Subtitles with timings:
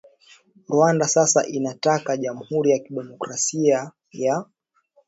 [0.71, 4.45] Rwanda sasa inataka jamhuri ya kidemokrasia ya